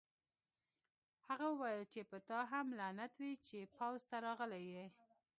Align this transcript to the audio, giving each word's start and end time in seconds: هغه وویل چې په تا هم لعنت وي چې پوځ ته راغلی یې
هغه 1.27 1.47
وویل 1.51 1.83
چې 1.93 2.01
په 2.09 2.17
تا 2.29 2.39
هم 2.51 2.67
لعنت 2.79 3.13
وي 3.21 3.33
چې 3.47 3.71
پوځ 3.75 3.99
ته 4.09 4.15
راغلی 4.25 4.63
یې 4.75 4.85